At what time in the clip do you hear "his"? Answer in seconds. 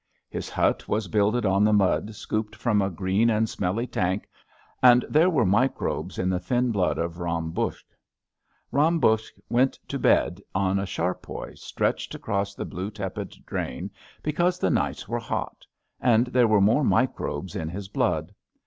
0.31-0.49, 17.69-17.87